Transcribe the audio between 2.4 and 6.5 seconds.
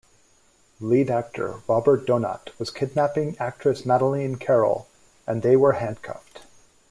was kidnapping actress Madeleine Carroll and they were handcuffed.